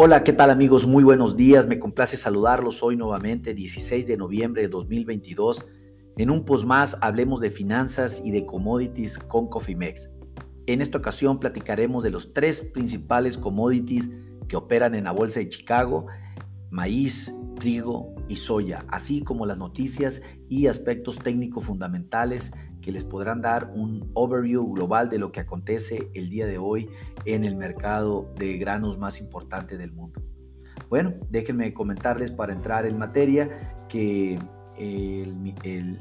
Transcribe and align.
Hola, 0.00 0.22
¿qué 0.22 0.32
tal 0.32 0.50
amigos? 0.50 0.86
Muy 0.86 1.02
buenos 1.02 1.36
días. 1.36 1.66
Me 1.66 1.80
complace 1.80 2.16
saludarlos 2.16 2.84
hoy 2.84 2.94
nuevamente, 2.94 3.52
16 3.52 4.06
de 4.06 4.16
noviembre 4.16 4.62
de 4.62 4.68
2022. 4.68 5.66
En 6.18 6.30
un 6.30 6.44
post 6.44 6.64
más 6.64 6.96
hablemos 7.00 7.40
de 7.40 7.50
finanzas 7.50 8.22
y 8.24 8.30
de 8.30 8.46
commodities 8.46 9.18
con 9.18 9.48
Cofimex. 9.48 10.08
En 10.68 10.82
esta 10.82 10.98
ocasión 10.98 11.40
platicaremos 11.40 12.04
de 12.04 12.12
los 12.12 12.32
tres 12.32 12.60
principales 12.60 13.36
commodities 13.36 14.08
que 14.46 14.54
operan 14.56 14.94
en 14.94 15.02
la 15.02 15.10
Bolsa 15.10 15.40
de 15.40 15.48
Chicago, 15.48 16.06
maíz, 16.70 17.34
trigo 17.56 18.14
y 18.28 18.36
soya, 18.36 18.84
así 18.88 19.22
como 19.22 19.46
las 19.46 19.58
noticias 19.58 20.22
y 20.48 20.66
aspectos 20.66 21.18
técnicos 21.18 21.64
fundamentales 21.64 22.52
que 22.80 22.92
les 22.92 23.04
podrán 23.04 23.40
dar 23.40 23.70
un 23.74 24.10
overview 24.14 24.72
global 24.72 25.10
de 25.10 25.18
lo 25.18 25.32
que 25.32 25.40
acontece 25.40 26.10
el 26.14 26.30
día 26.30 26.46
de 26.46 26.58
hoy 26.58 26.88
en 27.24 27.44
el 27.44 27.56
mercado 27.56 28.32
de 28.36 28.56
granos 28.58 28.98
más 28.98 29.20
importante 29.20 29.76
del 29.76 29.92
mundo. 29.92 30.22
Bueno, 30.88 31.14
déjenme 31.28 31.74
comentarles 31.74 32.30
para 32.30 32.52
entrar 32.52 32.86
en 32.86 32.98
materia 32.98 33.84
que 33.88 34.38
el, 34.78 35.98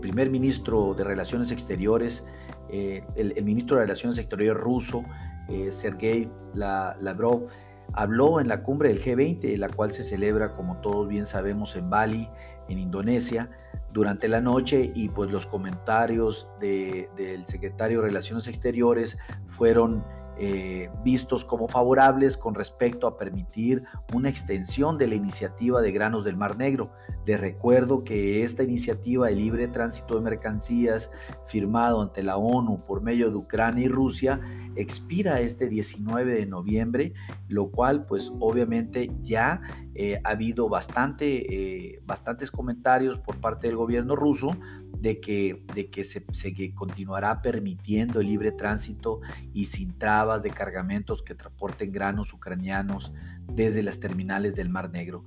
primer 0.00 0.30
ministro 0.30 0.94
de 0.94 1.04
Relaciones 1.04 1.50
Exteriores, 1.52 2.26
eh, 2.68 3.02
el, 3.16 3.44
ministro 3.44 3.76
de 3.76 3.82
Relaciones 3.82 4.18
Exteriores 4.18 4.62
ruso, 4.62 5.04
eh, 5.48 5.70
Sergei 5.70 6.28
Lavrov, 6.54 7.46
habló 7.92 8.40
en 8.40 8.48
la 8.48 8.62
cumbre 8.62 8.88
del 8.88 9.02
G20, 9.02 9.56
la 9.56 9.68
cual 9.68 9.92
se 9.92 10.04
celebra, 10.04 10.54
como 10.54 10.76
todos 10.80 11.08
bien 11.08 11.24
sabemos, 11.24 11.76
en 11.76 11.90
Bali, 11.90 12.28
en 12.68 12.78
Indonesia, 12.78 13.50
durante 13.92 14.28
la 14.28 14.40
noche 14.40 14.92
y 14.94 15.08
pues 15.08 15.30
los 15.30 15.46
comentarios 15.46 16.48
del 16.60 17.44
secretario 17.46 18.00
de 18.00 18.08
Relaciones 18.08 18.46
Exteriores 18.46 19.18
fueron 19.48 20.04
eh, 20.42 20.88
vistos 21.04 21.44
como 21.44 21.68
favorables 21.68 22.38
con 22.38 22.54
respecto 22.54 23.06
a 23.06 23.18
permitir 23.18 23.84
una 24.14 24.30
extensión 24.30 24.96
de 24.96 25.06
la 25.06 25.14
iniciativa 25.14 25.82
de 25.82 25.92
granos 25.92 26.24
del 26.24 26.38
Mar 26.38 26.56
Negro. 26.56 26.92
Les 27.26 27.38
recuerdo 27.38 28.04
que 28.04 28.42
esta 28.42 28.62
iniciativa 28.62 29.26
de 29.26 29.34
libre 29.34 29.68
tránsito 29.68 30.14
de 30.14 30.22
mercancías 30.22 31.10
firmado 31.44 32.00
ante 32.00 32.22
la 32.22 32.38
ONU 32.38 32.86
por 32.86 33.02
medio 33.02 33.30
de 33.30 33.36
Ucrania 33.36 33.84
y 33.84 33.88
Rusia 33.88 34.40
expira 34.76 35.40
este 35.40 35.68
19 35.68 36.32
de 36.32 36.46
noviembre, 36.46 37.12
lo 37.48 37.70
cual 37.70 38.06
pues 38.06 38.32
obviamente 38.40 39.10
ya 39.20 39.60
eh, 39.94 40.20
ha 40.24 40.30
habido 40.30 40.70
bastante, 40.70 41.54
eh, 41.54 42.00
bastantes 42.06 42.50
comentarios 42.50 43.18
por 43.18 43.40
parte 43.40 43.66
del 43.66 43.76
gobierno 43.76 44.16
ruso 44.16 44.52
de 45.00 45.20
que, 45.20 45.64
de 45.74 45.90
que 45.90 46.04
se, 46.04 46.24
continuará 46.74 47.42
permitiendo 47.42 48.20
el 48.20 48.26
libre 48.26 48.52
tránsito 48.52 49.20
y 49.52 49.64
sin 49.64 49.96
trabas 49.98 50.42
de 50.42 50.50
cargamentos 50.50 51.22
que 51.22 51.34
transporten 51.34 51.92
granos 51.92 52.32
ucranianos 52.32 53.12
desde 53.46 53.82
las 53.82 54.00
terminales 54.00 54.54
del 54.54 54.68
Mar 54.68 54.90
Negro. 54.90 55.24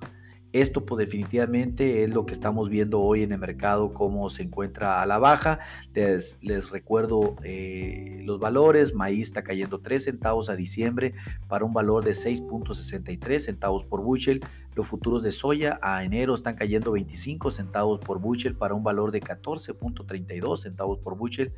Esto 0.54 0.86
pues 0.86 1.00
definitivamente 1.06 2.04
es 2.04 2.14
lo 2.14 2.28
que 2.28 2.34
estamos 2.34 2.70
viendo 2.70 3.02
hoy 3.02 3.24
en 3.24 3.32
el 3.32 3.40
mercado, 3.40 3.92
cómo 3.92 4.30
se 4.30 4.44
encuentra 4.44 5.02
a 5.02 5.06
la 5.08 5.18
baja. 5.18 5.60
Les, 5.96 6.38
les 6.44 6.70
recuerdo 6.70 7.36
eh, 7.44 8.22
los 8.24 8.40
valores. 8.40 8.94
Maíz 8.94 9.28
está 9.28 9.44
cayendo 9.44 9.80
3 9.80 10.04
centavos 10.04 10.50
a 10.50 10.56
diciembre 10.56 11.16
para 11.48 11.66
un 11.66 11.74
valor 11.74 12.06
de 12.06 12.12
6.63 12.12 13.40
centavos 13.40 13.84
por 13.84 14.02
bushel. 14.02 14.42
Los 14.76 14.88
futuros 14.88 15.24
de 15.24 15.32
soya 15.32 15.80
a 15.82 16.04
enero 16.04 16.36
están 16.36 16.56
cayendo 16.56 16.92
25 16.92 17.50
centavos 17.50 18.00
por 18.00 18.20
bushel 18.20 18.56
para 18.56 18.76
un 18.76 18.84
valor 18.84 19.12
de 19.12 19.22
14.32 19.22 20.58
centavos 20.58 21.00
por 21.00 21.18
bushel. 21.18 21.52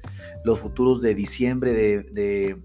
Los 0.45 0.59
futuros 0.59 1.01
de 1.01 1.15
diciembre 1.15 1.73
de 1.73 2.03
de 2.03 2.57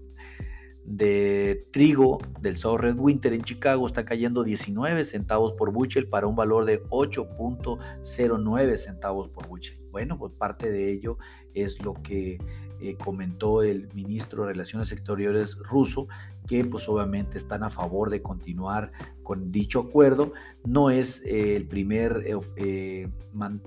trigo 1.71 2.19
del 2.39 2.57
South 2.57 2.79
Red 2.79 2.97
Winter 2.97 3.33
en 3.33 3.43
Chicago 3.43 3.85
está 3.87 4.03
cayendo 4.05 4.43
19 4.43 5.03
centavos 5.03 5.53
por 5.53 5.71
bushel 5.71 6.07
para 6.07 6.27
un 6.27 6.35
valor 6.35 6.65
de 6.65 6.83
8.09 6.85 8.77
centavos 8.77 9.29
por 9.29 9.47
bushel. 9.47 9.79
Bueno, 9.91 10.17
pues 10.17 10.33
parte 10.33 10.71
de 10.71 10.91
ello 10.91 11.17
es 11.53 11.83
lo 11.83 11.93
que 11.93 12.39
eh, 12.79 12.97
comentó 12.97 13.61
el 13.61 13.89
ministro 13.93 14.43
de 14.43 14.53
Relaciones 14.53 14.91
Exteriores 14.91 15.55
ruso, 15.59 16.07
que 16.47 16.65
pues 16.65 16.89
obviamente 16.89 17.37
están 17.37 17.63
a 17.63 17.69
favor 17.69 18.09
de 18.09 18.23
continuar 18.23 18.91
con 19.23 19.51
dicho 19.51 19.79
acuerdo. 19.79 20.33
No 20.65 20.89
es 20.89 21.23
eh, 21.25 21.55
el, 21.55 21.67
primer, 21.67 22.23
eh, 22.55 23.09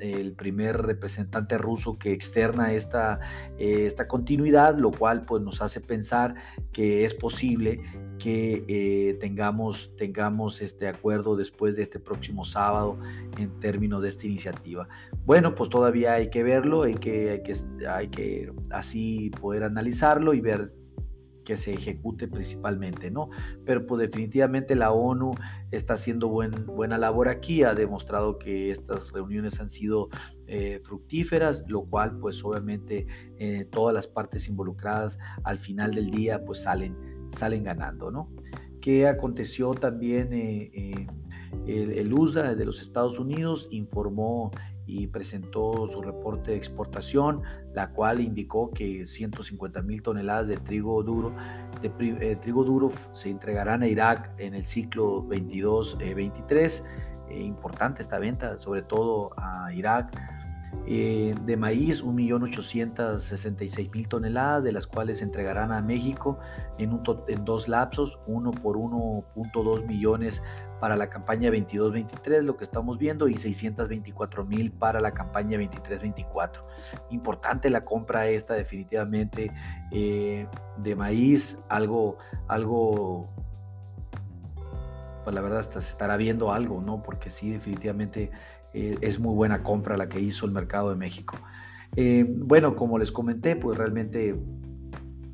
el 0.01 0.33
primer 0.33 0.83
representante 0.83 1.59
ruso 1.59 1.99
que 1.99 2.13
externa 2.13 2.73
esta, 2.73 3.21
esta 3.59 4.07
continuidad, 4.07 4.77
lo 4.77 4.91
cual 4.91 5.25
pues 5.25 5.43
nos 5.43 5.61
hace 5.61 5.81
pensar 5.81 6.35
que 6.73 7.05
es 7.05 7.15
posible 7.15 7.81
que 8.19 9.19
tengamos, 9.21 9.97
tengamos 9.97 10.63
este 10.63 10.87
acuerdo 10.87 11.37
después 11.37 11.75
de 11.75 11.83
este 11.83 11.99
próximo 11.99 12.45
sábado 12.45 12.99
en 13.37 13.59
términos 13.59 14.03
de 14.03 14.09
esta 14.09 14.27
iniciativa. 14.27 14.89
Bueno, 15.27 15.55
pues 15.55 15.69
todavía 15.69 16.15
hay 16.15 16.31
que 16.31 16.43
verlo, 16.43 16.85
hay 16.85 16.95
que, 16.95 17.31
hay 17.31 17.43
que, 17.43 17.57
hay 17.89 18.09
que 18.09 18.53
así 18.71 19.31
poder 19.41 19.65
analizarlo 19.65 20.33
y 20.33 20.41
ver 20.41 20.73
que 21.45 21.57
se 21.57 21.73
ejecute 21.75 22.29
principalmente, 22.29 23.11
¿no? 23.11 23.29
Pero 23.65 23.87
pues 23.87 24.01
definitivamente 24.01 24.75
la 24.75 24.93
ONU 24.93 25.33
está 25.71 25.95
haciendo 25.95 26.29
buen, 26.29 26.67
buena 26.67 26.99
labor 26.99 27.29
aquí, 27.29 27.63
ha 27.63 27.75
demostrado 27.75 28.39
que 28.39 28.71
estas 28.71 29.13
reuniones 29.13 29.61
han 29.61 29.69
sido 29.69 30.09
eh, 30.47 30.81
fructíferas, 30.83 31.65
lo 31.69 31.85
cual 31.85 32.19
pues 32.19 32.43
obviamente 32.45 33.07
eh, 33.39 33.67
todas 33.71 33.95
las 33.95 34.07
partes 34.07 34.49
involucradas 34.49 35.19
al 35.45 35.59
final 35.59 35.95
del 35.95 36.11
día 36.11 36.45
pues 36.45 36.63
salen, 36.63 36.97
salen 37.37 37.65
ganando, 37.65 38.11
¿no? 38.11 38.31
¿Qué 38.81 39.07
aconteció 39.07 39.73
también? 39.75 40.31
Eh, 40.33 41.07
el 41.67 42.13
USA 42.13 42.55
de 42.55 42.65
los 42.67 42.83
Estados 42.83 43.19
Unidos 43.19 43.69
informó 43.71 44.51
y 44.87 45.07
presentó 45.07 45.87
su 45.89 46.03
reporte 46.03 46.53
de 46.53 46.57
exportación, 46.57 47.43
la 47.73 47.91
cual 47.91 48.21
indicó 48.21 48.71
que 48.71 49.07
150 49.07 49.83
mil 49.83 50.03
toneladas 50.03 50.49
de 50.49 50.57
trigo 50.57 51.03
duro, 51.03 51.35
de, 51.81 51.93
eh, 52.21 52.37
trigo 52.37 52.65
duro 52.65 52.93
se 53.13 53.31
entregarán 53.31 53.83
a 53.83 53.89
Irak 53.89 54.33
en 54.39 54.55
el 54.55 54.65
ciclo 54.65 55.23
22-23. 55.27 56.87
Eh, 57.31 57.43
importante 57.43 58.03
esta 58.03 58.19
venta, 58.19 58.59
sobre 58.59 58.83
todo 58.83 59.31
a 59.37 59.73
Irak. 59.73 60.15
Eh, 60.87 61.35
de 61.47 61.57
maíz, 61.57 62.05
1.866.000 62.05 64.07
toneladas, 64.07 64.65
de 64.65 64.73
las 64.73 64.87
cuales 64.87 65.19
se 65.19 65.25
entregarán 65.25 65.73
a 65.73 65.81
México 65.81 66.39
en, 66.79 66.93
un 66.93 67.03
en 67.29 67.45
dos 67.45 67.69
lapsos, 67.69 68.19
uno 68.27 68.51
por 68.51 68.77
1.2 68.77 69.87
millones 69.87 70.43
para 70.81 70.97
la 70.97 71.09
campaña 71.09 71.51
22-23, 71.51 72.43
lo 72.43 72.59
que 72.59 72.65
estamos 72.65 72.99
viendo, 72.99 73.29
y 73.29 73.37
624 73.37 74.45
mil 74.45 74.73
para 74.73 75.01
la 75.01 75.13
campaña 75.13 75.59
23-24. 75.59 76.63
Importante 77.11 77.71
la 77.71 77.87
compra 77.87 78.27
esta 78.27 78.53
definitivamente 78.53 79.51
eh, 79.91 80.47
de 80.77 80.97
maíz, 80.97 81.65
algo, 81.71 82.19
algo, 82.47 83.31
pues 85.25 85.35
la 85.35 85.41
verdad 85.41 85.61
hasta 85.61 85.81
se 85.81 85.93
estará 85.93 86.19
viendo 86.19 86.53
algo, 86.53 86.83
¿no? 86.83 87.03
Porque 87.03 87.31
sí, 87.31 87.51
definitivamente 87.51 88.31
eh, 88.75 88.99
es 89.01 89.21
muy 89.21 89.35
buena 89.35 89.63
compra 89.63 89.97
la 89.97 90.09
que 90.09 90.21
hizo 90.21 90.47
el 90.47 90.53
mercado 90.53 90.91
de 90.91 90.97
México. 90.97 91.39
Eh, 91.97 92.27
bueno, 92.29 92.75
como 92.75 92.99
les 92.99 93.13
comenté, 93.13 93.55
pues 93.55 93.79
realmente 93.79 94.37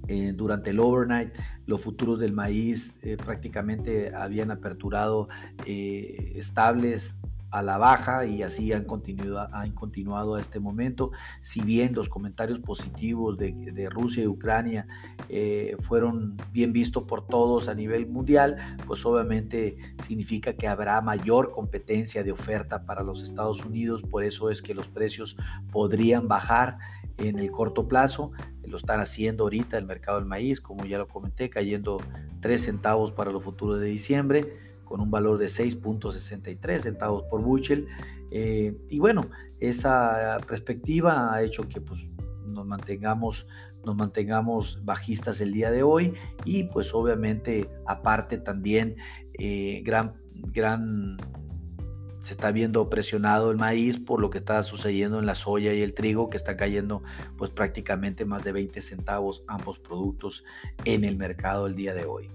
eh, 0.08 0.32
durante 0.36 0.70
el 0.70 0.80
overnight, 0.80 1.32
los 1.66 1.80
futuros 1.80 2.18
del 2.18 2.32
maíz 2.32 2.98
prácticamente 3.24 4.14
habían 4.14 4.50
aperturado 4.50 5.28
estables 5.64 7.19
a 7.50 7.62
la 7.62 7.78
baja 7.78 8.24
y 8.26 8.42
así 8.42 8.72
han 8.72 8.84
continuado, 8.84 9.48
han 9.52 9.72
continuado 9.72 10.36
a 10.36 10.40
este 10.40 10.60
momento. 10.60 11.10
Si 11.40 11.60
bien 11.62 11.94
los 11.94 12.08
comentarios 12.08 12.60
positivos 12.60 13.36
de, 13.38 13.88
Rusia 13.90 14.22
y 14.22 14.26
Ucrania 14.26 14.86
fueron 15.80 16.36
bien 16.52 16.72
vistos 16.72 17.04
por 17.04 17.26
todos 17.26 17.68
a 17.68 17.74
nivel 17.74 18.06
mundial, 18.06 18.56
pues 18.86 19.04
obviamente 19.04 19.76
significa 20.02 20.52
que 20.54 20.68
habrá 20.68 21.00
mayor 21.00 21.50
competencia 21.50 22.22
de 22.22 22.32
oferta 22.32 22.84
para 22.84 23.02
los 23.02 23.22
Estados 23.22 23.64
Unidos, 23.64 24.02
por 24.02 24.24
eso 24.24 24.50
es 24.50 24.62
que 24.62 24.74
los 24.74 24.88
precios 24.88 25.36
podrían 25.72 26.28
bajar 26.28 26.78
en 27.18 27.38
el 27.38 27.50
corto 27.50 27.88
plazo. 27.88 28.32
Lo 28.64 28.76
están 28.76 29.00
haciendo 29.00 29.44
ahorita 29.44 29.78
el 29.78 29.86
mercado 29.86 30.18
del 30.18 30.26
maíz, 30.26 30.60
como 30.60 30.84
ya 30.84 30.98
lo 30.98 31.08
comenté, 31.08 31.50
cayendo 31.50 32.00
3 32.40 32.62
centavos 32.62 33.12
para 33.12 33.32
los 33.32 33.42
futuros 33.42 33.80
de 33.80 33.86
diciembre, 33.86 34.69
con 34.90 35.00
un 35.00 35.08
valor 35.08 35.38
de 35.38 35.46
6.63 35.46 36.80
centavos 36.80 37.22
por 37.30 37.42
bushel. 37.42 37.86
Eh, 38.32 38.76
y 38.88 38.98
bueno, 38.98 39.30
esa 39.60 40.36
perspectiva 40.48 41.32
ha 41.32 41.42
hecho 41.44 41.68
que 41.68 41.80
pues, 41.80 42.10
nos 42.44 42.66
mantengamos 42.66 43.46
nos 43.84 43.96
mantengamos 43.96 44.84
bajistas 44.84 45.40
el 45.40 45.54
día 45.54 45.70
de 45.70 45.82
hoy 45.82 46.12
y 46.44 46.64
pues 46.64 46.92
obviamente 46.92 47.70
aparte 47.86 48.36
también 48.36 48.96
eh, 49.38 49.80
gran 49.82 50.20
gran 50.52 51.16
se 52.18 52.34
está 52.34 52.52
viendo 52.52 52.90
presionado 52.90 53.50
el 53.50 53.56
maíz 53.56 53.98
por 53.98 54.20
lo 54.20 54.28
que 54.28 54.36
está 54.36 54.62
sucediendo 54.62 55.18
en 55.18 55.24
la 55.24 55.34
soya 55.34 55.72
y 55.72 55.80
el 55.80 55.94
trigo, 55.94 56.28
que 56.28 56.36
está 56.36 56.58
cayendo 56.58 57.02
pues 57.38 57.50
prácticamente 57.50 58.26
más 58.26 58.44
de 58.44 58.52
20 58.52 58.78
centavos 58.82 59.44
ambos 59.46 59.78
productos 59.78 60.44
en 60.84 61.04
el 61.04 61.16
mercado 61.16 61.66
el 61.66 61.74
día 61.74 61.94
de 61.94 62.04
hoy. 62.04 62.30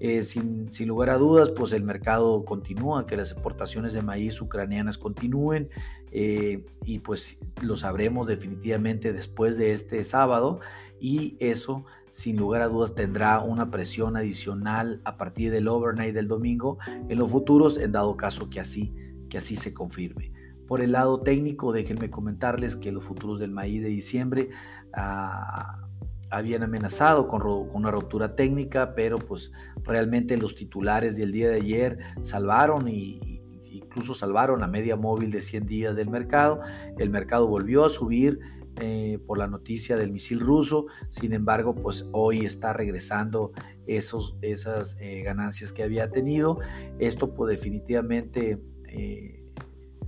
Eh, 0.00 0.22
sin, 0.22 0.72
sin, 0.72 0.86
lugar 0.86 1.10
a 1.10 1.18
dudas, 1.18 1.50
pues 1.50 1.72
el 1.72 1.82
mercado 1.82 2.44
continúa, 2.44 3.06
que 3.06 3.16
las 3.16 3.32
exportaciones 3.32 3.92
de 3.92 4.00
maíz 4.00 4.40
ucranianas 4.40 4.96
continúen 4.96 5.70
eh, 6.12 6.64
y 6.84 7.00
pues 7.00 7.38
lo 7.62 7.76
sabremos 7.76 8.26
definitivamente 8.26 9.12
después 9.12 9.58
de 9.58 9.72
este 9.72 10.04
sábado 10.04 10.60
y 11.00 11.36
eso 11.40 11.84
sin 12.10 12.36
lugar 12.36 12.62
a 12.62 12.68
dudas 12.68 12.94
tendrá 12.94 13.40
una 13.40 13.70
presión 13.70 14.16
adicional 14.16 15.00
a 15.04 15.16
partir 15.16 15.50
del 15.50 15.68
overnight 15.68 16.14
del 16.14 16.28
domingo 16.28 16.78
en 17.08 17.18
los 17.18 17.30
futuros 17.30 17.76
en 17.76 17.92
dado 17.92 18.16
caso 18.16 18.48
que 18.48 18.60
así, 18.60 18.94
que 19.28 19.38
así 19.38 19.56
se 19.56 19.74
confirme. 19.74 20.32
Por 20.66 20.80
el 20.80 20.92
lado 20.92 21.20
técnico, 21.20 21.72
déjenme 21.72 22.10
comentarles 22.10 22.76
que 22.76 22.92
los 22.92 23.04
futuros 23.04 23.40
del 23.40 23.50
maíz 23.50 23.82
de 23.82 23.88
diciembre 23.88 24.50
ah, 24.94 25.87
habían 26.30 26.62
amenazado 26.62 27.28
con, 27.28 27.42
una 27.46 27.90
ruptura 27.90 28.34
técnica, 28.34 28.94
pero 28.94 29.18
pues 29.18 29.52
realmente 29.84 30.36
los 30.36 30.54
titulares 30.54 31.16
del 31.16 31.32
día 31.32 31.48
de 31.48 31.56
ayer 31.56 31.98
salvaron 32.22 32.88
y, 32.88 33.42
incluso 33.64 34.14
salvaron 34.14 34.60
la 34.60 34.66
media 34.66 34.96
móvil 34.96 35.30
de 35.30 35.40
100 35.40 35.66
días 35.66 35.96
del 35.96 36.10
mercado. 36.10 36.60
El 36.98 37.10
mercado 37.10 37.46
volvió 37.46 37.84
a 37.84 37.90
subir 37.90 38.40
eh, 38.80 39.18
por 39.26 39.38
la 39.38 39.46
noticia 39.46 39.96
del 39.96 40.12
misil 40.12 40.40
ruso, 40.40 40.86
sin 41.08 41.32
embargo, 41.32 41.74
pues 41.74 42.08
hoy 42.12 42.44
está 42.44 42.72
regresando 42.72 43.52
esos, 43.86 44.36
esas 44.42 44.96
eh, 45.00 45.22
ganancias 45.22 45.72
que 45.72 45.82
había 45.82 46.10
tenido. 46.10 46.58
Esto 46.98 47.34
pues 47.34 47.50
definitivamente... 47.50 48.60
Eh, 48.88 49.37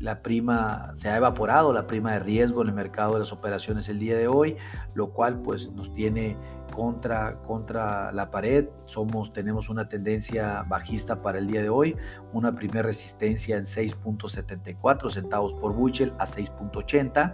la 0.00 0.23
prima, 0.23 0.91
se 0.94 1.11
ha 1.11 1.17
evaporado 1.17 1.73
la 1.73 1.87
prima 1.87 2.12
de 2.12 2.20
riesgo 2.20 2.62
en 2.62 2.69
el 2.69 2.75
mercado 2.75 3.14
de 3.14 3.20
las 3.20 3.32
operaciones 3.32 3.88
el 3.88 3.99
día 3.99 4.17
de 4.17 4.29
hoy, 4.29 4.56
lo 4.94 5.11
cual 5.11 5.41
pues 5.41 5.70
nos 5.73 5.93
tiene 5.94 6.37
contra, 6.70 7.37
contra 7.43 8.11
la 8.12 8.31
pared. 8.31 8.69
Somos, 8.87 9.32
tenemos 9.32 9.69
una 9.69 9.88
tendencia 9.88 10.64
bajista 10.67 11.20
para 11.20 11.38
el 11.38 11.47
día 11.47 11.61
de 11.61 11.69
hoy, 11.69 11.97
una 12.32 12.55
primera 12.55 12.82
resistencia 12.82 13.58
en 13.58 13.64
6.74 13.64 15.11
centavos 15.11 15.52
por 15.61 15.75
Buchel 15.75 16.14
a 16.19 16.25
6.80 16.25 17.32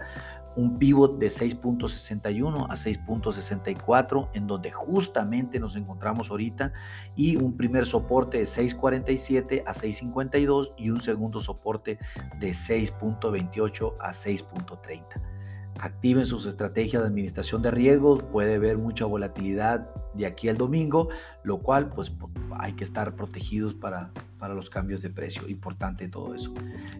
un 0.57 0.77
pivot 0.77 1.17
de 1.19 1.27
6.61 1.27 2.65
a 2.69 2.75
6.64, 2.75 4.29
en 4.33 4.47
donde 4.47 4.71
justamente 4.71 5.59
nos 5.59 5.75
encontramos 5.75 6.31
ahorita, 6.31 6.73
y 7.15 7.37
un 7.37 7.55
primer 7.55 7.85
soporte 7.85 8.39
de 8.39 8.43
6.47 8.43 9.63
a 9.65 9.73
6.52 9.73 10.73
y 10.75 10.89
un 10.89 11.01
segundo 11.01 11.39
soporte 11.39 11.99
de 12.39 12.49
6.28 12.49 13.93
a 13.99 14.09
6.30 14.09 15.36
activen 15.79 16.25
sus 16.25 16.45
estrategias 16.45 17.01
de 17.01 17.07
administración 17.07 17.61
de 17.61 17.71
riesgos, 17.71 18.23
puede 18.23 18.55
haber 18.55 18.77
mucha 18.77 19.05
volatilidad 19.05 19.89
de 20.13 20.25
aquí 20.25 20.49
al 20.49 20.57
domingo, 20.57 21.09
lo 21.43 21.59
cual 21.59 21.89
pues 21.89 22.11
hay 22.59 22.73
que 22.73 22.83
estar 22.83 23.15
protegidos 23.15 23.75
para, 23.75 24.11
para 24.39 24.55
los 24.55 24.69
cambios 24.69 25.01
de 25.01 25.09
precio, 25.09 25.47
importante 25.47 26.07
todo 26.07 26.33
eso. 26.33 26.53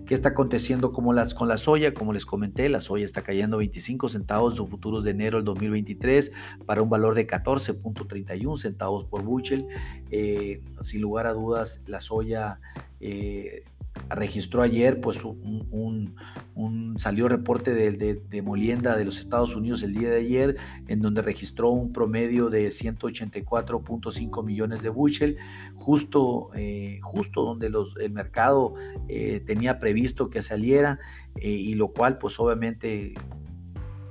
¿Qué 0.06 0.14
está 0.14 0.30
aconteciendo 0.30 0.94
las, 1.14 1.34
con 1.34 1.48
la 1.48 1.58
soya? 1.58 1.94
Como 1.94 2.14
les 2.14 2.26
comenté, 2.26 2.70
la 2.70 2.80
soya 2.80 3.06
está 3.06 3.24
cayendo 3.24 3.58
25 3.58 4.10
centavos 4.10 4.54
en 4.54 4.58
sus 4.58 4.70
futuros 4.70 5.04
de 5.04 5.12
enero 5.12 5.38
del 5.38 5.46
2023 5.46 6.32
para 6.66 6.82
un 6.82 6.90
valor 6.90 7.16
de 7.16 7.28
14.31 7.28 8.58
centavos 8.58 9.06
por 9.06 9.24
bushel. 9.24 9.68
Eh, 10.12 10.62
sin 10.82 11.02
lugar 11.02 11.28
a 11.28 11.34
dudas, 11.34 11.84
la 11.88 12.00
soya... 12.00 12.60
Eh, 13.00 13.64
registró 14.10 14.62
ayer, 14.62 15.02
pues 15.02 15.24
un, 15.24 16.16
salió 16.98 17.28
reporte 17.28 17.74
de, 17.74 18.42
Molienda 18.42 18.96
de 18.96 19.06
los 19.06 19.20
Estados 19.20 19.56
Unidos 19.56 19.84
el 19.84 19.94
día 19.94 20.10
de 20.10 20.18
ayer, 20.18 20.58
en 20.88 21.02
donde 21.02 21.22
registró 21.22 21.70
un 21.70 21.94
promedio 21.94 22.50
de 22.50 22.70
184.5 22.70 24.44
millones 24.44 24.82
de 24.82 24.90
bushel, 24.90 25.38
justo, 25.76 26.50
eh, 26.56 27.00
justo 27.04 27.44
donde 27.44 27.70
los, 27.70 27.96
el 27.98 28.12
mercado 28.12 28.74
eh, 29.08 29.42
tenía 29.46 29.80
previsto 29.80 30.30
que 30.30 30.42
saliera, 30.42 31.00
eh, 31.36 31.50
y 31.50 31.74
lo 31.76 31.90
cual 31.90 32.18
pues 32.18 32.40
obviamente 32.40 33.14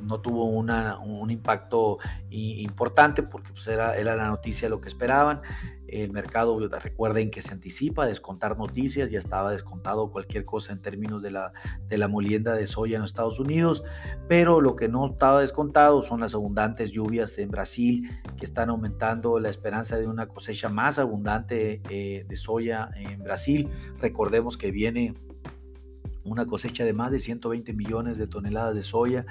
no 0.00 0.20
tuvo 0.20 0.44
una, 0.44 0.98
un 0.98 1.30
impacto 1.30 1.98
importante 2.30 3.22
porque 3.22 3.50
pues 3.52 3.66
era, 3.66 3.96
era 3.96 4.14
la 4.14 4.28
noticia 4.28 4.68
lo 4.68 4.80
que 4.80 4.88
esperaban. 4.88 5.40
El 5.88 6.12
mercado, 6.12 6.58
recuerden 6.68 7.30
que 7.30 7.42
se 7.42 7.52
anticipa 7.52 8.04
a 8.04 8.06
descontar 8.06 8.58
noticias, 8.58 9.10
ya 9.10 9.18
estaba 9.18 9.52
descontado 9.52 10.10
cualquier 10.10 10.44
cosa 10.44 10.72
en 10.72 10.80
términos 10.80 11.22
de 11.22 11.30
la, 11.30 11.52
de 11.88 11.98
la 11.98 12.08
molienda 12.08 12.54
de 12.54 12.66
soya 12.66 12.96
en 12.96 13.02
los 13.02 13.10
Estados 13.10 13.38
Unidos, 13.38 13.84
pero 14.28 14.60
lo 14.60 14.76
que 14.76 14.88
no 14.88 15.06
estaba 15.06 15.40
descontado 15.40 16.02
son 16.02 16.20
las 16.20 16.34
abundantes 16.34 16.90
lluvias 16.92 17.38
en 17.38 17.50
Brasil 17.50 18.10
que 18.38 18.44
están 18.44 18.70
aumentando 18.70 19.38
la 19.38 19.48
esperanza 19.48 19.96
de 19.96 20.06
una 20.06 20.28
cosecha 20.28 20.68
más 20.68 20.98
abundante 20.98 21.80
eh, 21.88 22.24
de 22.28 22.36
soya 22.36 22.90
en 22.96 23.22
Brasil. 23.22 23.68
Recordemos 24.00 24.56
que 24.56 24.70
viene 24.70 25.14
una 26.24 26.46
cosecha 26.46 26.84
de 26.84 26.92
más 26.92 27.12
de 27.12 27.20
120 27.20 27.72
millones 27.72 28.18
de 28.18 28.26
toneladas 28.26 28.74
de 28.74 28.82
soya 28.82 29.26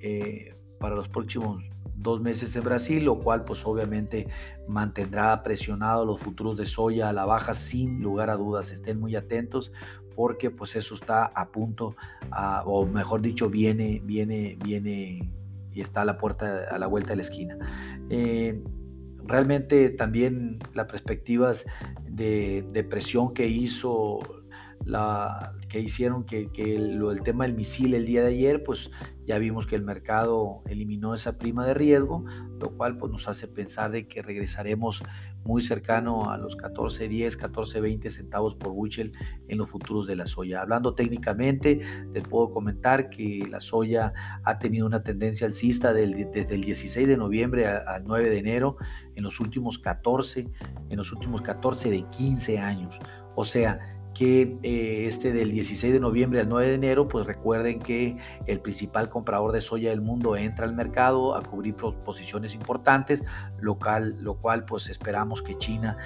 eh, 0.00 0.54
para 0.82 0.96
los 0.96 1.08
próximos 1.08 1.62
dos 1.94 2.20
meses 2.20 2.56
en 2.56 2.64
Brasil, 2.64 3.04
lo 3.04 3.20
cual 3.20 3.44
pues 3.44 3.64
obviamente 3.64 4.26
mantendrá 4.66 5.40
presionado 5.44 6.04
los 6.04 6.18
futuros 6.18 6.56
de 6.56 6.66
soya 6.66 7.08
a 7.08 7.12
la 7.12 7.24
baja 7.24 7.54
sin 7.54 8.02
lugar 8.02 8.30
a 8.30 8.34
dudas. 8.34 8.72
Estén 8.72 8.98
muy 8.98 9.14
atentos 9.14 9.72
porque 10.16 10.50
pues 10.50 10.74
eso 10.74 10.96
está 10.96 11.24
a 11.24 11.52
punto, 11.52 11.94
o 12.64 12.84
mejor 12.84 13.22
dicho, 13.22 13.48
viene, 13.48 14.02
viene, 14.04 14.58
viene 14.62 15.30
y 15.72 15.80
está 15.80 16.02
a 16.02 16.04
la 16.04 16.18
puerta, 16.18 16.66
a 16.68 16.78
la 16.78 16.88
vuelta 16.88 17.10
de 17.10 17.16
la 17.16 17.22
esquina. 17.22 17.56
Eh, 18.10 18.60
realmente 19.24 19.88
también 19.90 20.58
las 20.74 20.86
perspectivas 20.86 21.64
de, 22.08 22.66
de 22.72 22.82
presión 22.82 23.32
que 23.32 23.46
hizo 23.46 24.18
la, 24.84 25.54
que 25.72 25.80
hicieron 25.80 26.24
que, 26.24 26.50
el 26.54 27.22
tema 27.22 27.46
del 27.46 27.54
misil 27.54 27.94
el 27.94 28.04
día 28.04 28.20
de 28.20 28.28
ayer, 28.28 28.62
pues 28.62 28.90
ya 29.26 29.38
vimos 29.38 29.66
que 29.66 29.74
el 29.74 29.82
mercado 29.82 30.62
eliminó 30.68 31.14
esa 31.14 31.38
prima 31.38 31.64
de 31.64 31.72
riesgo, 31.72 32.26
lo 32.60 32.76
cual 32.76 32.98
pues, 32.98 33.10
nos 33.10 33.26
hace 33.26 33.48
pensar 33.48 33.90
de 33.90 34.06
que 34.06 34.20
regresaremos 34.20 35.02
muy 35.44 35.62
cercano 35.62 36.30
a 36.30 36.36
los 36.36 36.58
14.10, 36.58 37.38
14.20 37.38 38.10
centavos 38.10 38.54
por 38.54 38.72
bushel 38.72 39.12
en 39.48 39.56
los 39.56 39.70
futuros 39.70 40.06
de 40.06 40.14
la 40.14 40.26
soya. 40.26 40.60
Hablando 40.60 40.94
técnicamente, 40.94 41.80
les 42.12 42.28
puedo 42.28 42.50
comentar 42.50 43.08
que 43.08 43.46
la 43.50 43.62
soya 43.62 44.12
ha 44.44 44.58
tenido 44.58 44.86
una 44.86 45.02
tendencia 45.02 45.46
alcista 45.46 45.94
desde 45.94 46.54
el 46.54 46.64
16 46.64 47.08
de 47.08 47.16
noviembre 47.16 47.66
al 47.66 48.04
9 48.04 48.28
de 48.28 48.38
enero 48.38 48.76
en 49.14 49.24
los 49.24 49.40
últimos 49.40 49.78
14, 49.78 50.50
en 50.90 50.96
los 50.98 51.12
últimos 51.12 51.40
14 51.40 51.88
de 51.88 52.02
15 52.10 52.58
años. 52.58 52.98
O 53.34 53.46
sea, 53.46 54.01
que 54.14 54.58
eh, 54.62 55.06
este 55.06 55.32
del 55.32 55.50
16 55.50 55.92
de 55.92 56.00
noviembre 56.00 56.40
al 56.40 56.48
9 56.48 56.68
de 56.68 56.74
enero, 56.74 57.08
pues 57.08 57.26
recuerden 57.26 57.78
que 57.78 58.16
el 58.46 58.60
principal 58.60 59.08
comprador 59.08 59.52
de 59.52 59.60
soya 59.60 59.90
del 59.90 60.00
mundo 60.00 60.36
entra 60.36 60.66
al 60.66 60.74
mercado 60.74 61.34
a 61.34 61.42
cubrir 61.42 61.74
posiciones 61.76 62.54
importantes, 62.54 63.24
local, 63.60 64.16
lo 64.20 64.34
cual 64.34 64.64
pues 64.64 64.88
esperamos 64.88 65.42
que 65.42 65.56
China 65.56 65.96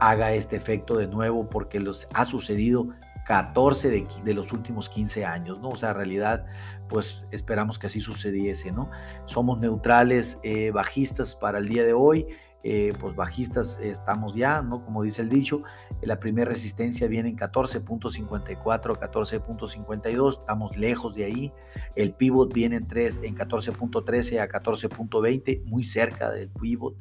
haga 0.00 0.32
este 0.32 0.56
efecto 0.56 0.96
de 0.96 1.06
nuevo 1.06 1.48
porque 1.48 1.78
los 1.78 2.08
ha 2.12 2.24
sucedido 2.24 2.88
14 3.24 3.88
de, 3.88 4.06
de, 4.24 4.34
los 4.34 4.52
últimos 4.52 4.88
15 4.88 5.24
años, 5.24 5.60
¿no? 5.60 5.68
O 5.68 5.76
sea, 5.76 5.90
en 5.90 5.96
realidad, 5.96 6.46
pues 6.88 7.28
esperamos 7.30 7.78
que 7.78 7.86
así 7.86 8.00
sucediese, 8.00 8.72
¿no? 8.72 8.90
Somos 9.26 9.60
neutrales, 9.60 10.40
eh, 10.42 10.72
bajistas 10.72 11.36
para 11.36 11.58
el 11.58 11.68
día 11.68 11.84
de 11.84 11.92
hoy. 11.92 12.26
Eh, 12.64 12.92
pues 13.00 13.16
bajistas 13.16 13.80
estamos 13.80 14.34
ya, 14.34 14.62
¿no? 14.62 14.84
Como 14.84 15.02
dice 15.02 15.22
el 15.22 15.28
dicho, 15.28 15.62
la 16.00 16.20
primera 16.20 16.48
resistencia 16.50 17.08
viene 17.08 17.28
en 17.28 17.36
14.54, 17.36 18.62
14.52, 18.62 20.40
estamos 20.40 20.76
lejos 20.76 21.14
de 21.14 21.24
ahí. 21.24 21.52
El 21.96 22.14
pivot 22.14 22.52
viene 22.52 22.76
en, 22.76 22.86
3, 22.86 23.20
en 23.22 23.36
14.13 23.36 24.40
a 24.40 24.48
14.20, 24.48 25.64
muy 25.64 25.84
cerca 25.84 26.30
del 26.30 26.50
pivot. 26.50 26.96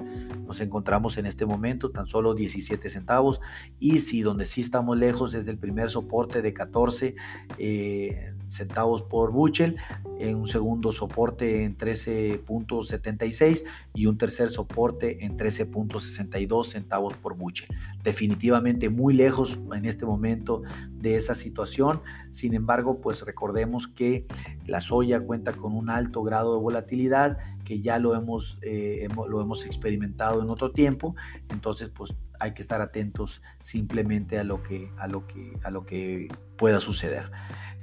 Nos 0.46 0.60
encontramos 0.62 1.18
en 1.18 1.25
este 1.25 1.46
momento 1.46 1.91
tan 1.91 2.08
solo 2.08 2.34
17 2.34 2.89
centavos. 2.89 3.39
Y 3.80 4.00
si 4.00 4.22
donde 4.22 4.46
sí 4.46 4.62
estamos 4.62 4.98
lejos 4.98 5.32
desde 5.32 5.51
el 5.51 5.58
primer 5.58 5.89
soporte 5.89 6.41
de 6.41 6.53
14 6.53 7.15
eh, 7.58 8.34
centavos 8.51 9.03
por 9.03 9.31
Buchel, 9.31 9.77
en 10.20 10.36
un 10.36 10.48
segundo 10.48 10.91
soporte 10.91 11.63
en 11.63 11.77
13.76 11.77 13.63
y 13.93 14.05
un 14.05 14.17
tercer 14.17 14.50
soporte 14.50 15.25
en 15.25 15.38
13 15.38 15.62
13.62 15.72 16.65
centavos 16.65 17.15
por 17.17 17.36
buche. 17.36 17.67
Definitivamente 18.03 18.89
muy 18.89 19.13
lejos 19.13 19.60
en 19.74 19.86
este 19.86 20.05
momento 20.05 20.63
de 20.91 21.15
esa 21.15 21.36
situación. 21.36 22.01
Sin 22.29 22.53
embargo, 22.53 23.00
pues 23.01 23.24
recordemos 23.24 23.88
que 23.88 24.25
la 24.65 24.81
soya 24.81 25.20
cuenta 25.22 25.53
con 25.53 25.75
un 25.75 25.89
alto 25.89 26.24
grado 26.24 26.55
de 26.55 26.62
volatilidad 26.62 27.38
que 27.63 27.81
ya 27.81 28.00
lo 28.00 28.15
hemos, 28.15 28.58
eh, 28.62 29.08
lo 29.27 29.41
hemos 29.41 29.65
experimentado 29.65 30.41
en 30.41 30.50
otro 30.50 30.72
tiempo. 30.72 31.15
Entonces, 31.50 31.89
pues 31.89 32.13
hay 32.41 32.53
que 32.53 32.62
estar 32.62 32.81
atentos 32.81 33.41
simplemente 33.62 34.39
a 34.39 34.43
lo 34.43 34.63
que, 34.63 34.91
a 34.98 35.07
lo 35.07 35.27
que, 35.27 35.57
a 35.63 35.69
lo 35.69 35.86
que 35.86 36.27
pueda 36.57 36.79
suceder. 36.79 37.31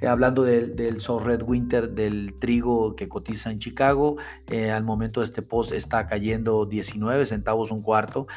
Eh, 0.01 0.07
hablando 0.07 0.43
del, 0.43 0.75
del 0.75 1.01
Red 1.23 1.43
Winter 1.43 1.89
del, 1.89 2.13
el 2.13 2.39
trigo 2.39 2.95
que 2.95 3.09
cotiza 3.09 3.51
en 3.51 3.59
Chicago 3.59 4.17
eh, 4.47 4.71
al 4.71 4.83
momento 4.83 5.19
de 5.21 5.25
este 5.25 5.41
post 5.41 5.71
está 5.71 6.07
cayendo 6.07 6.65
19 6.65 7.25
centavos 7.25 7.71
un 7.71 7.81
cuarto 7.81 8.27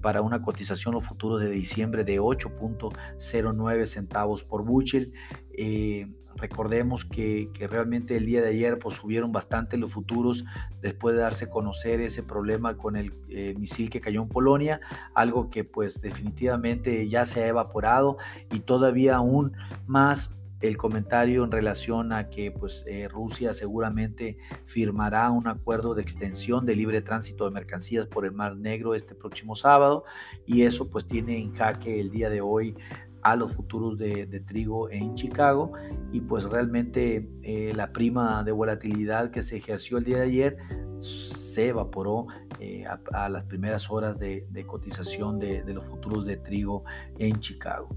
para 0.00 0.22
una 0.22 0.42
cotización 0.42 0.94
los 0.94 1.04
futuros 1.04 1.40
de 1.40 1.50
diciembre 1.50 2.04
de 2.04 2.20
8.09 2.20 3.86
centavos 3.86 4.42
por 4.42 4.64
bushel. 4.64 5.12
Eh, 5.54 6.08
recordemos 6.36 7.04
que, 7.04 7.50
realmente 7.70 8.16
el 8.16 8.26
día 8.26 8.42
de 8.42 8.48
ayer 8.48 8.78
pues, 8.78 8.96
subieron 8.96 9.32
bastante 9.32 9.76
los 9.76 9.92
futuros 9.92 10.44
después 10.80 11.14
de 11.14 11.22
darse 11.22 11.46
a 11.46 11.50
conocer 11.50 12.00
ese 12.00 12.22
problema 12.22 12.76
con 12.76 12.96
el 12.96 13.14
eh, 13.28 13.54
misil 13.58 13.90
que 13.90 14.00
cayó 14.00 14.22
en 14.22 14.28
Polonia, 14.28 14.80
algo 15.14 15.50
que 15.50 15.64
pues 15.64 16.00
definitivamente 16.00 17.08
ya 17.08 17.24
se 17.26 17.44
ha 17.44 17.48
evaporado 17.48 18.18
y 18.50 18.60
todavía 18.60 19.16
aún 19.16 19.52
más 19.86 20.38
el 20.62 20.76
comentario 20.76 21.42
en 21.42 21.50
relación 21.50 22.12
a 22.12 22.30
que 22.30 22.52
pues, 22.52 22.84
eh, 22.86 23.08
Rusia 23.08 23.52
seguramente 23.52 24.38
firmará 24.64 25.30
un 25.30 25.48
acuerdo 25.48 25.94
de 25.94 26.02
extensión 26.02 26.64
de 26.64 26.76
libre 26.76 27.02
tránsito 27.02 27.44
de 27.44 27.50
mercancías 27.50 28.06
por 28.06 28.24
el 28.24 28.32
Mar 28.32 28.56
Negro 28.56 28.94
este 28.94 29.14
próximo 29.14 29.56
sábado 29.56 30.04
y 30.46 30.62
eso 30.62 30.88
pues 30.88 31.06
tiene 31.06 31.38
en 31.38 31.52
jaque 31.52 32.00
el 32.00 32.10
día 32.10 32.30
de 32.30 32.40
hoy 32.40 32.76
a 33.22 33.36
los 33.36 33.52
futuros 33.52 33.98
de, 33.98 34.26
trigo 34.46 34.90
en 34.90 35.14
Chicago 35.14 35.72
y 36.12 36.20
pues 36.20 36.44
realmente 36.44 37.28
eh, 37.42 37.72
la 37.74 37.92
prima 37.92 38.42
de 38.42 38.52
volatilidad 38.52 39.30
que 39.30 39.42
se 39.42 39.56
ejerció 39.56 39.98
el 39.98 40.04
día 40.04 40.18
de 40.18 40.22
ayer 40.24 40.56
se 40.98 41.68
evaporó 41.68 42.26
eh, 42.58 42.84
a, 43.12 43.28
las 43.28 43.44
primeras 43.44 43.90
horas 43.90 44.18
de, 44.18 44.64
cotización 44.66 45.38
de, 45.38 45.62
los 45.72 45.84
futuros 45.84 46.24
de 46.26 46.36
trigo 46.36 46.84
en 47.18 47.38
Chicago. 47.40 47.96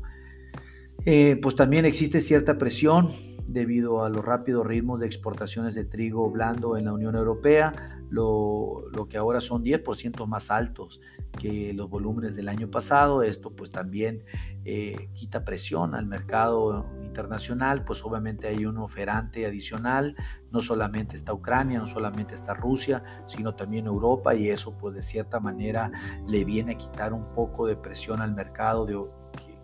Eh, 1.06 1.38
pues 1.42 1.56
también 1.56 1.86
existe 1.86 2.20
cierta 2.20 2.58
presión 2.58 3.12
debido 3.48 4.04
a 4.04 4.10
los 4.10 4.24
rápidos 4.24 4.66
ritmos 4.66 5.00
de 5.00 5.06
exportaciones 5.06 5.76
de 5.76 5.86
trigo 5.86 6.30
blando 6.30 6.78
en 6.78 6.86
la 6.86 6.94
Unión 6.94 7.16
Europea, 7.16 7.96
lo, 8.10 9.08
que 9.10 9.18
ahora 9.18 9.42
son 9.42 9.64
10% 9.64 10.26
más 10.28 10.52
altos 10.52 11.02
que 11.40 11.74
los 11.74 11.90
volúmenes 11.90 12.36
del 12.36 12.48
año 12.50 12.70
pasado. 12.70 13.24
Esto 13.24 13.56
pues 13.56 13.70
también 13.70 14.24
eh, 14.64 15.10
quita 15.14 15.44
presión 15.44 15.96
al 15.96 16.06
mercado 16.06 16.86
internacional, 17.04 17.84
pues 17.84 18.04
obviamente 18.04 18.48
hay 18.48 18.66
un 18.66 18.78
oferante 18.78 19.46
adicional, 19.46 20.16
no 20.52 20.62
solamente 20.62 21.16
está 21.16 21.34
Ucrania, 21.34 21.80
no 21.80 21.88
solamente 21.88 22.36
está 22.36 22.54
Rusia, 22.54 23.04
sino 23.28 23.56
también 23.56 23.86
Europa 23.86 24.36
y 24.36 24.50
eso 24.50 24.78
pues 24.78 24.96
de 24.96 25.04
cierta 25.04 25.40
manera 25.40 25.92
le 26.28 26.46
viene 26.46 26.74
a 26.74 26.78
quitar 26.78 27.14
un 27.14 27.34
poco 27.34 27.68
de 27.68 27.76
presión 27.76 28.22
al 28.22 28.34
mercado 28.34 28.86
de 28.86 28.98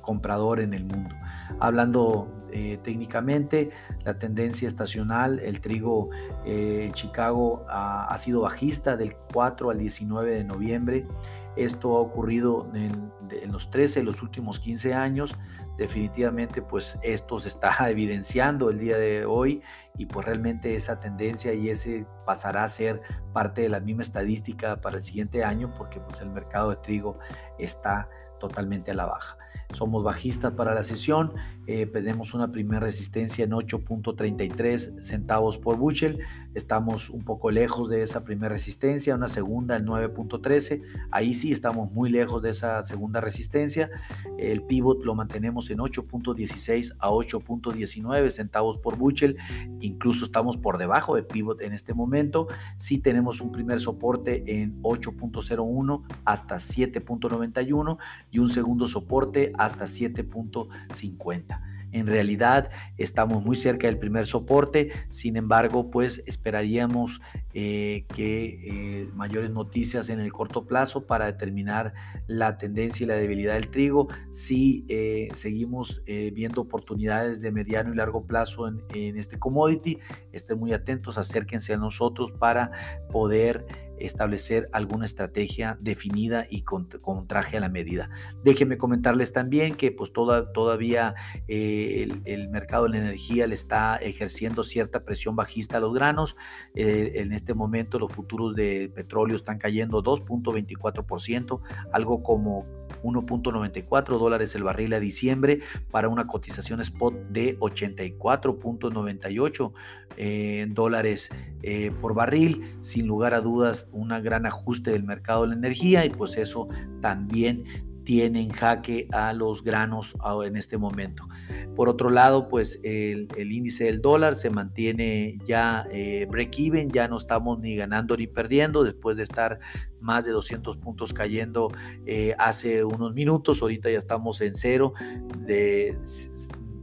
comprador 0.02 0.60
en 0.60 0.74
el 0.74 0.86
mundo. 0.86 1.16
Hablando 1.60 2.41
eh, 2.52 2.80
técnicamente, 2.84 3.72
la 4.04 4.20
tendencia 4.20 4.68
estacional, 4.68 5.40
el 5.40 5.62
trigo 5.62 6.10
eh, 6.46 6.92
Chicago 6.94 7.66
ha, 7.70 8.16
sido 8.18 8.42
bajista 8.42 8.98
del 8.98 9.16
4 9.34 9.70
al 9.70 9.78
19 9.78 10.32
de 10.32 10.44
noviembre. 10.44 11.08
Esto 11.56 11.98
ha 11.98 12.00
ocurrido 12.00 12.70
en, 12.74 13.12
los 13.52 13.70
13, 13.72 14.04
los 14.04 14.22
últimos 14.22 14.60
15 14.60 14.94
años. 14.94 15.36
Definitivamente, 15.78 16.62
pues 16.62 16.98
esto 17.02 17.40
se 17.40 17.48
está 17.48 17.72
evidenciando 17.90 18.70
el 18.70 18.80
día 18.80 18.98
de 18.98 19.26
hoy 19.26 19.62
y 19.98 20.06
pues 20.06 20.26
realmente 20.26 20.76
esa 20.76 21.00
tendencia 21.00 21.54
y 21.54 21.70
ese 21.70 22.06
pasará 22.26 22.64
a 22.64 22.70
ser 22.70 23.02
parte 23.34 23.62
de 23.62 23.70
la 23.70 23.80
misma 23.80 24.02
estadística 24.02 24.80
para 24.80 24.98
el 24.98 25.04
siguiente 25.04 25.44
año 25.44 25.74
porque 25.78 26.00
pues 26.00 26.22
el 26.22 26.30
mercado 26.30 26.70
de 26.70 26.78
trigo 26.78 27.18
está 27.58 28.10
totalmente 28.42 28.92
a 28.92 28.96
la 28.96 29.06
baja. 29.06 29.38
Somos 29.74 30.04
bajistas 30.04 30.52
para 30.54 30.76
la 30.76 30.84
sesión, 30.84 31.32
eh, 31.66 31.86
tenemos 31.86 32.34
una 32.34 32.52
primera 32.52 32.82
resistencia 32.82 33.46
en 33.46 33.52
8.33 33.52 35.00
centavos 35.00 35.58
por 35.58 35.78
bushel, 35.78 36.20
estamos 36.54 37.10
un 37.10 37.24
poco 37.24 37.52
lejos 37.52 37.90
de 37.90 38.02
esa 38.02 38.26
primera 38.26 38.50
resistencia, 38.50 39.16
una 39.16 39.30
segunda 39.30 39.78
en 39.78 39.86
9.13, 39.86 40.82
ahí 41.12 41.34
sí 41.34 41.54
estamos 41.54 41.90
muy 41.94 42.10
lejos 42.10 42.42
de 42.42 42.50
esa 42.50 42.84
segunda 42.84 43.22
resistencia, 43.22 43.90
el 44.38 44.64
pivot 44.64 45.06
lo 45.06 45.16
mantenemos 45.16 45.70
en 45.70 45.78
8.16 45.78 46.98
a 47.00 47.10
8.19 47.10 48.30
centavos 48.30 48.78
por 48.80 48.98
bushel, 48.98 49.38
incluso 49.80 50.26
estamos 50.26 50.58
por 50.58 50.78
debajo 50.80 51.16
de 51.16 51.24
pivot 51.24 51.62
en 51.62 51.72
este 51.72 51.94
momento, 51.94 52.48
sí 52.76 52.98
tenemos 52.98 53.40
un 53.40 53.54
primer 53.54 53.80
soporte 53.80 54.62
en 54.62 54.82
8.01 54.82 56.04
hasta 56.26 56.56
7.91 56.56 57.98
y 58.32 58.40
un 58.40 58.50
segundo 58.50 58.88
soporte 58.88 59.54
hasta 59.58 59.86
7.50. 59.86 61.72
En 61.92 62.08
realidad 62.08 62.72
estamos 62.98 63.44
muy 63.44 63.56
cerca 63.56 63.88
del 63.88 63.98
primer 63.98 64.26
soporte, 64.26 64.92
sin 65.10 65.36
embargo, 65.36 65.92
pues 65.92 66.24
esperaríamos 66.26 67.22
eh, 67.54 68.06
que 68.16 69.02
eh, 69.04 69.10
mayores 69.14 69.52
noticias 69.52 70.10
en 70.10 70.22
el 70.22 70.32
corto 70.32 70.66
plazo 70.66 71.06
para 71.06 71.26
determinar 71.26 71.94
la 72.28 72.58
tendencia 72.58 73.04
y 73.04 73.08
la 73.08 73.16
debilidad 73.16 73.56
del 73.56 73.68
trigo. 73.68 74.08
Si 74.30 74.86
eh, 74.88 75.30
seguimos 75.34 76.02
viendo 76.06 76.62
oportunidades 76.62 77.42
de 77.42 77.52
mediano 77.52 77.94
y 77.94 77.96
largo 77.96 78.24
plazo 78.26 78.68
en, 78.68 78.82
en 78.94 79.18
este 79.18 79.38
commodity, 79.38 80.00
estén 80.32 80.60
muy 80.60 80.74
atentos, 80.74 81.18
acérquense 81.18 81.74
a 81.74 81.78
nosotros 81.78 82.32
para 82.32 82.72
poder 83.12 83.91
establecer 84.06 84.70
alguna 84.72 85.06
estrategia 85.06 85.78
definida 85.80 86.46
y 86.50 86.64
con, 86.64 86.88
traje 87.28 87.58
a 87.58 87.60
la 87.60 87.70
medida. 87.70 88.10
Déjenme 88.44 88.78
comentarles 88.78 89.34
también 89.34 89.76
que 89.76 89.92
pues 89.92 90.12
toda, 90.12 90.52
todavía 90.52 91.16
eh, 91.48 92.08
el, 92.26 92.50
mercado 92.50 92.84
de 92.84 92.90
la 92.90 92.98
energía 92.98 93.48
le 93.48 93.54
está 93.54 93.96
ejerciendo 93.96 94.64
cierta 94.64 95.04
presión 95.04 95.36
bajista 95.36 95.78
a 95.78 95.80
los 95.80 95.94
granos. 95.94 96.36
Eh, 96.76 97.14
en 97.16 97.32
este 97.34 97.54
momento 97.54 98.00
los 98.00 98.12
futuros 98.12 98.56
de 98.56 98.92
petróleo 98.94 99.36
están 99.36 99.58
cayendo 99.58 100.04
2.24%, 100.04 101.62
algo 101.92 102.24
como 102.24 102.66
1.94 103.04 104.18
dólares 104.18 104.56
el 104.56 104.64
barril 104.64 104.94
a 104.94 105.00
diciembre 105.00 105.60
para 105.90 106.10
una 106.10 106.28
cotización 106.28 106.82
spot 106.82 107.14
de 107.30 107.58
84.98 107.60 109.72
eh, 110.18 110.68
dólares 110.70 111.32
eh, 111.64 111.92
por 112.02 112.14
barril. 112.14 112.76
Sin 112.82 113.08
lugar 113.08 113.34
a 113.34 113.40
dudas, 113.42 113.88
un 113.92 114.10
gran 114.22 114.46
ajuste 114.46 114.92
del 114.92 115.04
mercado 115.04 115.42
de 115.44 115.50
la 115.50 115.56
energía 115.56 116.06
y 116.06 116.10
pues 116.10 116.38
eso 116.38 116.68
también 117.02 117.91
tiene 118.04 118.42
en 118.42 118.50
jaque 118.50 119.08
a 119.12 119.34
los 119.34 119.64
granos 119.64 120.16
en 120.46 120.58
este 120.58 120.78
momento. 120.78 121.28
Por 121.76 121.90
otro 121.90 122.10
lado, 122.10 122.48
pues 122.48 122.80
el, 122.84 123.30
índice 123.38 123.86
del 123.86 124.02
dólar 124.02 124.36
se 124.36 124.50
mantiene 124.50 125.38
ya 125.46 125.86
eh, 125.92 126.28
break-even, 126.30 126.90
ya 126.90 127.08
no 127.08 127.18
estamos 127.18 127.60
ni 127.60 127.76
ganando 127.76 128.18
ni 128.18 128.28
perdiendo 128.28 128.84
después 128.84 129.18
de 129.18 129.24
estar 129.24 129.60
más 130.00 130.26
de 130.26 130.32
200 130.32 130.78
puntos 130.78 131.14
cayendo 131.14 131.70
eh, 132.06 132.36
hace 132.38 132.84
unos 132.84 133.14
minutos, 133.14 133.62
ahorita 133.62 133.90
ya 133.90 133.98
estamos 133.98 134.42
en 134.42 134.56
cero 134.56 134.94
de 135.38 135.98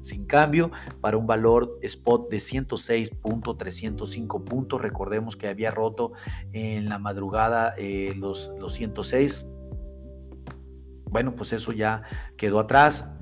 sin 0.02 0.24
cambio 0.24 0.70
para 1.00 1.18
un 1.18 1.26
valor 1.26 1.78
spot 1.82 2.30
de 2.30 2.38
106.305 2.38 4.42
puntos. 4.42 4.80
Recordemos 4.80 5.36
que 5.36 5.48
había 5.48 5.70
roto 5.70 6.12
en 6.52 6.88
la 6.88 6.98
madrugada 6.98 7.74
eh, 7.76 8.14
los, 8.16 8.50
los 8.58 8.72
106 8.72 9.44
bueno, 11.10 11.34
pues 11.34 11.52
eso 11.52 11.72
ya 11.72 12.02
quedó 12.36 12.60
atrás 12.60 13.14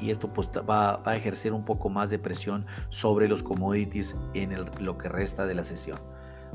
y 0.00 0.10
esto 0.10 0.32
pues 0.32 0.50
va, 0.68 1.00
a 1.04 1.16
ejercer 1.16 1.52
un 1.52 1.64
poco 1.64 1.88
más 1.88 2.10
de 2.10 2.18
presión 2.18 2.66
sobre 2.88 3.28
los 3.28 3.42
commodities 3.42 4.16
en 4.34 4.54
lo 4.80 4.98
que 4.98 5.08
resta 5.08 5.46
de 5.46 5.54
la 5.54 5.64
sesión. 5.64 5.98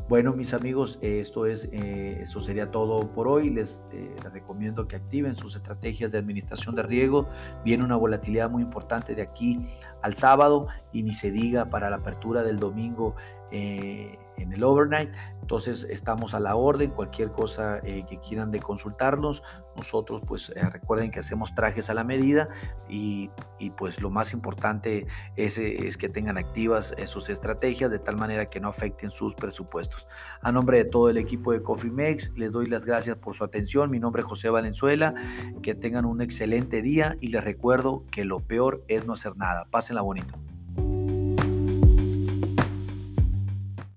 Bueno, 0.07 0.33
mis 0.33 0.55
amigos, 0.55 0.97
esto, 1.01 1.45
es, 1.45 1.69
eh, 1.71 2.19
esto 2.21 2.39
sería 2.39 2.71
todo 2.71 3.11
por 3.11 3.27
hoy. 3.27 3.51
Les, 3.51 3.85
eh, 3.91 4.15
les, 4.23 4.33
recomiendo 4.33 4.87
que 4.87 4.95
activen 4.95 5.35
sus 5.35 5.55
estrategias 5.55 6.11
de 6.11 6.17
administración 6.17 6.75
de 6.75 6.81
riesgo. 6.81 7.27
Viene 7.63 7.83
una 7.83 7.95
volatilidad 7.95 8.49
muy 8.49 8.63
importante 8.63 9.13
de 9.13 9.21
aquí 9.21 9.67
al 10.01 10.15
sábado 10.15 10.67
y 10.91 11.03
ni 11.03 11.13
se 11.13 11.29
diga 11.29 11.69
para 11.69 11.91
la 11.91 11.97
apertura 11.97 12.41
del 12.41 12.57
domingo 12.57 13.15
eh, 13.51 14.17
en 14.39 14.53
el 14.53 14.63
overnight. 14.63 15.11
Entonces 15.41 15.87
estamos 15.89 16.33
a 16.33 16.39
la 16.39 16.55
orden, 16.55 16.91
cualquier 16.91 17.31
cosa 17.31 17.79
eh, 17.83 18.05
que 18.07 18.19
quieran 18.19 18.51
de 18.51 18.59
consultarnos. 18.59 19.41
Nosotros 19.75 20.21
pues 20.25 20.51
eh, 20.55 20.69
recuerden 20.69 21.09
que 21.09 21.19
hacemos 21.19 21.55
trajes 21.55 21.89
a 21.89 21.93
la 21.93 22.03
medida 22.03 22.49
y, 22.87 23.31
pues 23.77 24.01
lo 24.01 24.09
más 24.09 24.33
importante 24.33 25.07
es, 25.35 25.57
que 25.97 26.09
tengan 26.09 26.37
activas 26.37 26.93
sus 27.05 27.29
estrategias 27.29 27.89
de 27.89 27.99
tal 27.99 28.17
manera 28.17 28.47
que 28.47 28.59
no 28.59 28.67
afecten 28.67 29.09
sus 29.11 29.35
presupuestos. 29.35 30.07
A 30.41 30.51
nombre 30.51 30.77
de 30.77 30.85
todo 30.85 31.09
el 31.09 31.17
equipo 31.17 31.51
de 31.51 31.61
Coffee 31.61 31.91
Makes 31.91 32.31
les 32.35 32.51
doy 32.51 32.67
las 32.67 32.85
gracias 32.85 33.17
por 33.17 33.35
su 33.35 33.43
atención. 33.43 33.89
Mi 33.89 33.99
nombre 33.99 34.21
es 34.21 34.27
José 34.27 34.49
Valenzuela. 34.49 35.13
Que 35.61 35.75
tengan 35.75 36.05
un 36.05 36.21
excelente 36.21 36.81
día 36.81 37.17
y 37.19 37.27
les 37.29 37.43
recuerdo 37.43 38.05
que 38.11 38.25
lo 38.25 38.39
peor 38.39 38.83
es 38.87 39.05
no 39.05 39.13
hacer 39.13 39.35
nada. 39.37 39.65
Pásenla 39.69 40.01
bonito. 40.01 40.39